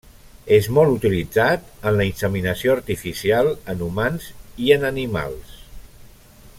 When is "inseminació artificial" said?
2.11-3.53